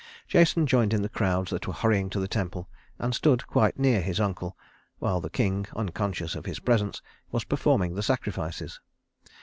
Jason 0.27 0.65
joined 0.65 0.95
in 0.95 1.03
the 1.03 1.07
crowds 1.09 1.51
that 1.51 1.67
were 1.67 1.73
hurrying 1.75 2.09
to 2.09 2.19
the 2.19 2.27
temple, 2.27 2.67
and 2.97 3.13
stood 3.13 3.45
quite 3.45 3.77
near 3.77 4.01
his 4.01 4.19
uncle, 4.19 4.57
while 4.97 5.21
the 5.21 5.29
king, 5.29 5.67
unconscious 5.75 6.33
of 6.33 6.47
his 6.47 6.57
presence, 6.59 7.03
was 7.31 7.43
performing 7.43 7.93
the 7.93 8.01
sacrifices. 8.01 8.79